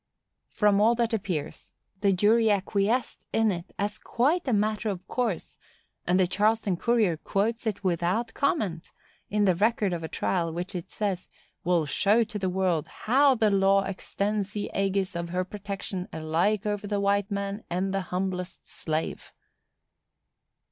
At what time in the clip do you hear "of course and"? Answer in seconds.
4.89-6.19